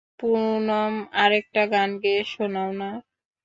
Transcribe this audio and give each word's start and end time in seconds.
পুনম, 0.19 0.93
আরেকটা 1.15 1.63
গান 1.73 1.89
গেয়ে 2.03 2.21
শোনাও 2.33 2.71
না! 2.73 2.89